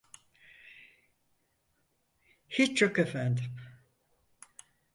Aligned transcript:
Hiç 2.49 2.81
yok 2.81 2.99
efendim. 2.99 3.45